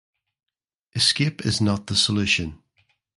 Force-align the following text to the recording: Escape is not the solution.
Escape 0.95 1.45
is 1.45 1.61
not 1.61 1.85
the 1.85 1.95
solution. 1.95 2.57